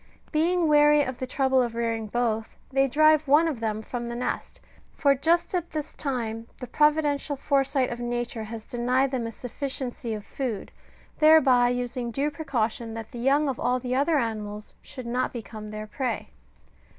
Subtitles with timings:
[0.31, 4.15] Being weary of the trouble of rearing both, they drive one of them from the
[4.15, 4.59] nest:
[4.95, 10.15] for just at this time the providential foresight of Nature has denied them a suf&ciency
[10.17, 10.71] of food,
[11.19, 15.69] thereby using due precaution that the young of all the other animals should not become
[15.69, 16.29] their prey.